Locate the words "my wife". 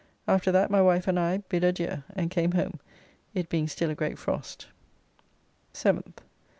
0.71-1.07